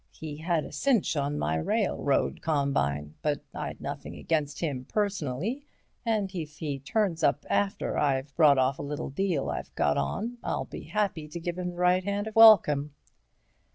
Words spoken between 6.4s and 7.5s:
he turns up